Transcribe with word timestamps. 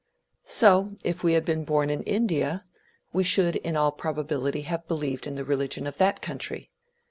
So, 0.47 0.95
if 1.03 1.23
we 1.23 1.33
had 1.33 1.45
been 1.45 1.63
born 1.63 1.91
in 1.91 2.01
India, 2.01 2.65
we 3.13 3.23
should 3.23 3.57
in 3.57 3.75
all 3.77 3.91
probability 3.91 4.61
have 4.61 4.87
believed 4.87 5.27
in 5.27 5.35
the 5.35 5.45
religion 5.45 5.85
of 5.85 5.97
that 5.97 6.23
country. 6.23 6.71